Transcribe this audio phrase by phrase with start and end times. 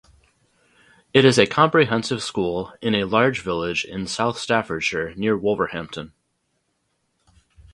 [1.13, 6.11] It is a comprehensive school in a large village in South Staffordshire, near Wolverhampton.